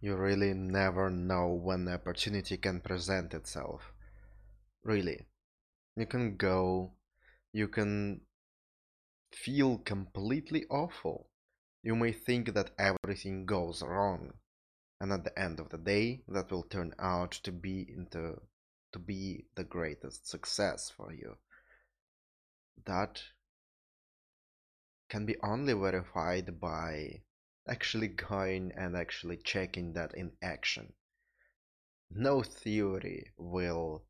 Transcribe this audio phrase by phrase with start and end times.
[0.00, 3.92] You really never know when the opportunity can present itself.
[4.84, 5.26] Really.
[5.96, 6.92] You can go,
[7.52, 8.20] you can
[9.32, 11.28] feel completely awful.
[11.82, 14.34] You may think that everything goes wrong,
[15.00, 18.40] and at the end of the day, that will turn out to be into
[18.92, 21.36] to be the greatest success for you.
[22.86, 23.22] That
[25.08, 27.22] can be only verified by
[27.68, 30.92] actually going and actually checking that in action.
[32.10, 34.04] No theory will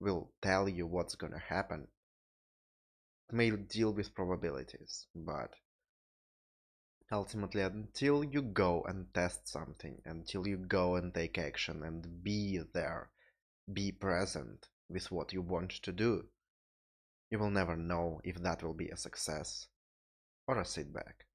[0.00, 1.88] will tell you what's gonna happen.
[3.28, 5.54] It may deal with probabilities, but
[7.12, 12.58] ultimately until you go and test something, until you go and take action and be
[12.72, 13.10] there,
[13.72, 16.28] be present with what you want to do,
[17.30, 19.66] you will never know if that will be a success
[20.46, 21.27] or a setback.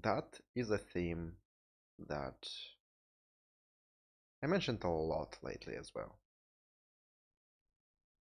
[0.00, 1.36] That is a theme
[2.08, 2.48] that
[4.42, 6.18] I mentioned a lot lately as well.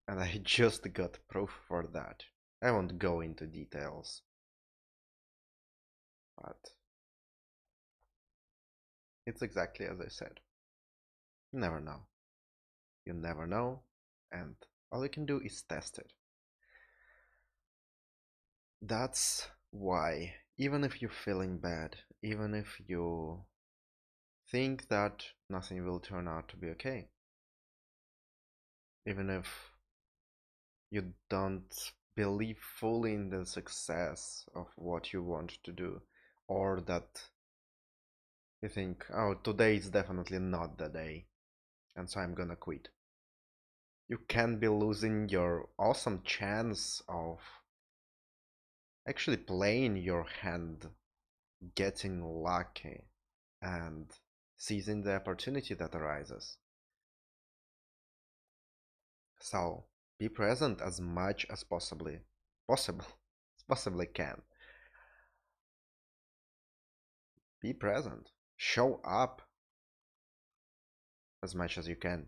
[0.08, 2.23] And I just got proof for that.
[2.62, 4.22] I won't go into details.
[6.38, 6.58] But
[9.26, 10.40] it's exactly as I said.
[11.52, 12.02] You never know.
[13.06, 13.81] You never know,
[14.31, 14.56] and
[14.92, 16.14] all you can do is test it.
[18.81, 23.44] That's why even if you're feeling bad, even if you
[24.52, 27.08] think that nothing will turn out to be okay,
[29.08, 29.48] even if
[30.92, 31.73] you don't
[32.16, 36.00] believe fully in the success of what you want to do,
[36.48, 37.23] or that
[38.62, 41.25] you think, oh, today is definitely not the day,
[41.96, 42.88] and so I'm gonna quit.
[44.08, 47.40] You can be losing your awesome chance of
[49.08, 50.88] actually playing your hand,
[51.76, 53.02] getting lucky,
[53.62, 54.12] and
[54.58, 56.58] seizing the opportunity that arises.
[59.40, 59.86] So
[60.20, 62.20] be present as much as possibly
[62.68, 63.06] possible
[63.58, 64.42] as possibly can.
[67.62, 68.30] Be present.
[68.58, 69.42] Show up
[71.44, 72.28] as much as you can.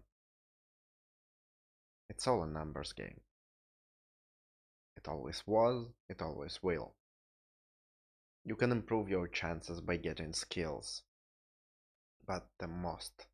[2.10, 3.22] It's all a numbers game.
[5.04, 6.94] It always was, it always will.
[8.46, 11.04] You can improve your chances by getting skills.
[12.26, 13.28] But the most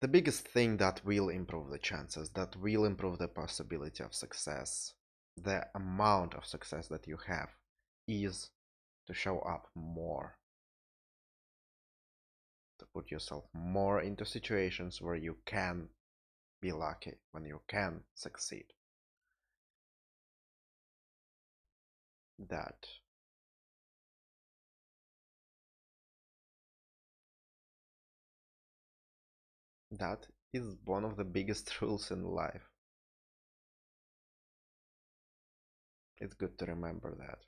[0.00, 4.92] the biggest thing that will improve the chances, that will improve the possibility of success,
[5.34, 7.48] the amount of success that you have,
[8.06, 8.50] is
[9.06, 10.36] to show up more.
[12.80, 15.88] To put yourself more into situations where you can
[16.60, 18.66] be lucky, when you can succeed.
[22.38, 22.86] That
[29.92, 32.68] that is one of the biggest rules in life.
[36.18, 37.38] It's good to remember that.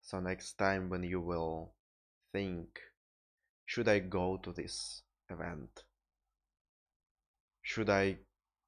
[0.00, 1.74] So next time when you will
[2.32, 2.80] think,
[3.66, 5.84] should I go to this event?
[7.60, 8.20] Should I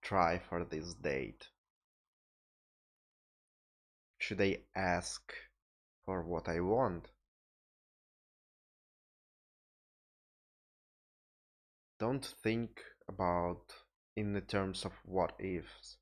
[0.03, 1.49] try for this date?
[4.19, 5.33] Should I ask
[6.05, 7.09] for what I want?
[11.99, 13.73] Don't think about
[14.17, 15.97] in the terms of what ifs.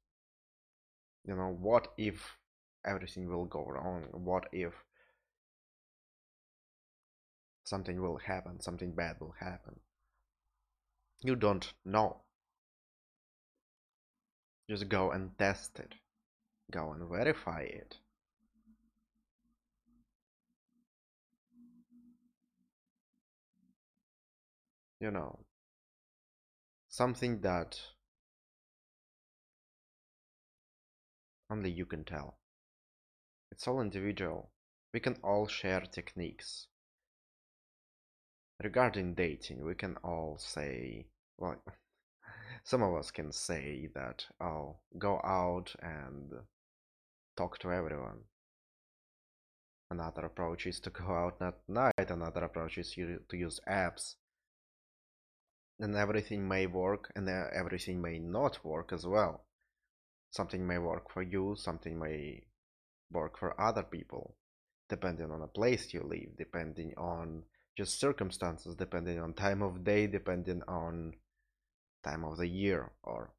[1.25, 2.37] You know, what if
[2.85, 4.05] everything will go wrong?
[4.13, 4.73] What if
[7.65, 9.81] something will happen, something bad will happen?
[11.23, 12.23] You don't know.
[14.69, 15.95] Just go and test it.
[16.71, 17.97] Go and verify it.
[25.01, 25.39] You know
[26.89, 27.79] something that
[31.51, 32.39] only you can tell.
[33.53, 34.51] It's all individual.
[34.93, 36.67] We can all share techniques.
[38.63, 41.07] Regarding dating we can all say
[41.37, 41.63] well
[42.65, 46.33] some of us can say that oh go out and
[47.37, 48.21] talk to everyone.
[49.91, 52.11] Another approach is to go out at night.
[52.11, 54.15] Another approach is to use apps
[55.79, 59.45] and everything may work and uh, everything may not work as well.
[60.31, 62.45] Something may work for you, something may
[63.11, 64.37] work for other people,
[64.89, 67.45] depending on the place you live, depending on
[67.77, 71.13] just circumstances, depending on time of day, depending on
[72.05, 73.31] time of the year or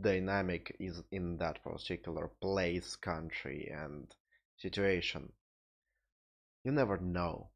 [0.00, 4.14] dynamic is in that particular place, country, and
[4.58, 5.32] situation.
[6.64, 7.50] You never know.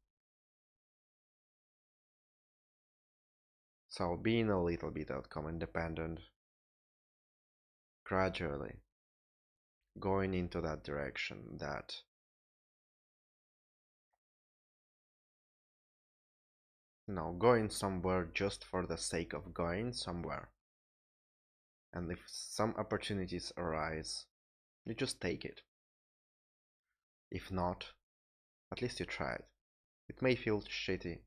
[3.97, 6.19] So being a little bit outcome independent,
[8.05, 8.75] gradually
[9.99, 11.95] going into that direction that
[17.07, 20.51] no going somewhere just for the sake of going somewhere.
[21.91, 24.27] And if some opportunities arise
[24.85, 25.61] you just take it.
[27.31, 27.93] If not
[28.71, 29.45] at least you tried.
[30.07, 31.23] It may feel shitty it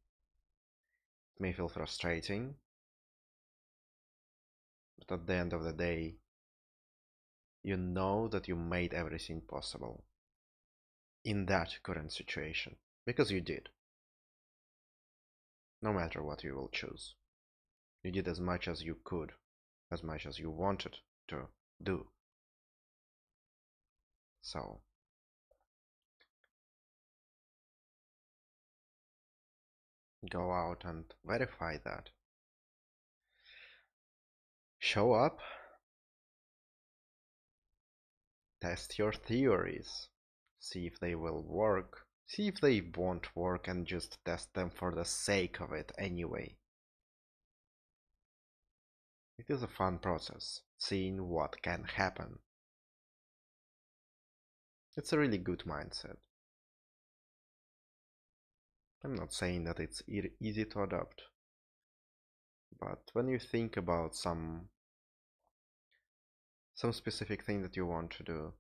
[1.41, 2.55] may feel frustrating
[4.99, 6.15] but at the end of the day
[7.63, 10.05] you know that you made everything possible
[11.25, 13.69] in that current situation because you did
[15.83, 17.15] no matter what you will choose.
[18.03, 19.33] You did as much as you could,
[19.91, 20.99] as much as you wanted
[21.29, 21.49] to
[21.83, 22.07] do.
[24.43, 24.81] So,
[30.29, 32.11] go out and verify that.
[34.79, 35.39] Show up,
[38.61, 40.09] test your theories,
[40.59, 44.95] see if they will work, See if they won't work and just test them for
[44.95, 46.57] the sake of it anyway.
[49.37, 52.39] It is a fun process, seeing what can happen.
[54.97, 56.19] It's a really good mindset.
[59.03, 61.23] I'm not saying that it's e easy to adopt,
[62.79, 64.69] but when you think about some
[66.75, 68.53] some specific thing that you want to do,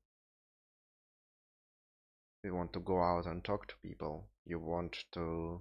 [2.43, 5.61] you want to go out and talk to people you want to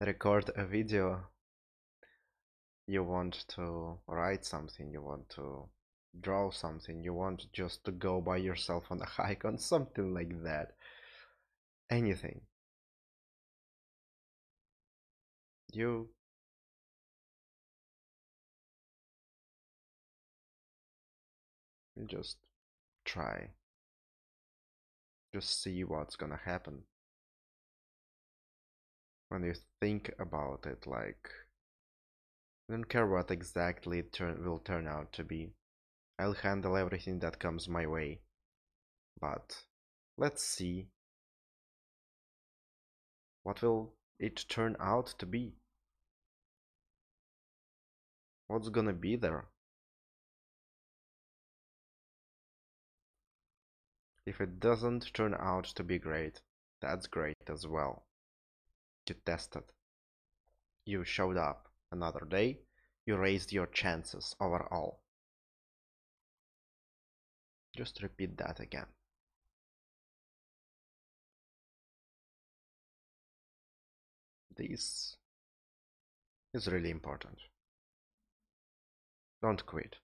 [0.00, 1.26] record a video
[2.86, 5.66] you want to write something you want to
[6.20, 10.42] draw something you want just to go by yourself on a hike on something like
[10.42, 10.72] that
[11.90, 12.40] anything
[15.74, 16.08] you
[22.06, 22.36] just
[23.04, 23.48] try
[25.34, 26.84] just see what's gonna happen.
[29.30, 31.28] When you think about it, like,
[32.68, 35.54] I don't care what exactly it turn, will turn out to be.
[36.20, 38.20] I'll handle everything that comes my way.
[39.20, 39.64] But
[40.16, 40.86] let's see
[43.42, 45.54] what will it turn out to be.
[48.54, 49.46] What's gonna be there?
[54.26, 56.40] If it doesn't turn out to be great,
[56.80, 58.06] that's great as well.
[59.08, 59.64] You tested.
[60.84, 62.60] You showed up another day,
[63.04, 65.00] you raised your chances overall.
[67.76, 68.86] Just repeat that again.
[74.56, 75.16] This
[76.52, 77.40] is really important.
[79.44, 79.96] Don't quit.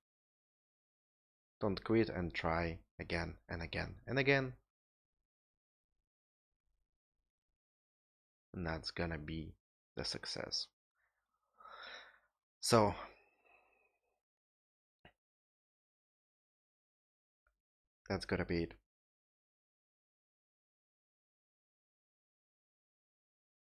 [1.63, 4.53] Don't quit and try again and again and again.
[8.53, 9.55] And that's gonna be
[9.97, 10.67] the success.
[12.61, 12.95] So,
[18.11, 18.75] that's gonna be it.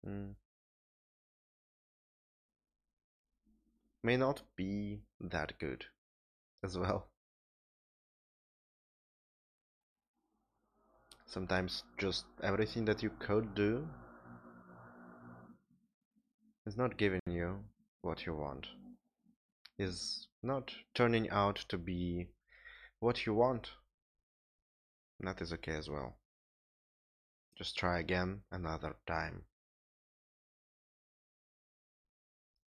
[0.07, 0.33] Mm.
[4.01, 5.85] May not be that good
[6.63, 7.07] as well.
[11.25, 13.87] Sometimes just everything that you could do
[16.65, 17.59] is not giving you
[18.01, 18.67] what you want.
[19.77, 22.27] Is not turning out to be
[22.99, 23.69] what you want.
[25.19, 26.17] That is okay as well.
[27.57, 29.43] Just try again another time.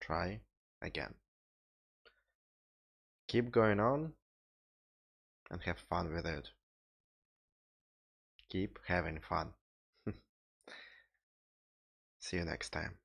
[0.01, 0.41] Try
[0.81, 1.13] again.
[3.29, 4.11] Keep going on
[5.49, 6.49] and have fun with it
[8.49, 9.49] keep having fun.
[12.19, 12.95] See you next time.